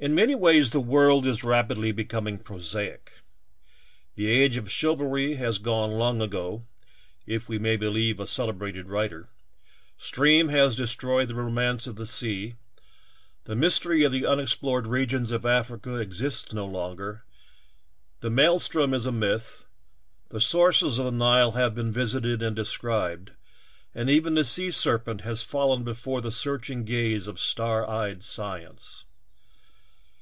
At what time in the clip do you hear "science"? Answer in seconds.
28.22-29.04